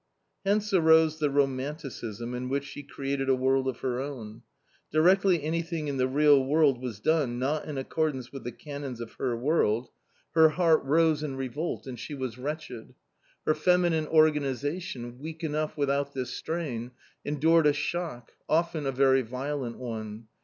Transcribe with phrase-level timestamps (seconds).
[0.43, 4.41] Hence arose the romanticism, in which she created a world of her own.
[4.91, 9.13] Directly anything in the real world was done not in accordance with the canons of
[9.19, 9.89] her world,
[10.33, 12.95] her M 178 A COMMON STORY heart rose in revolt and she was wretched.
[13.45, 16.93] Her feminine organisation, weak enough without this strain,
[17.23, 20.25] endured a shock, often a very violent one.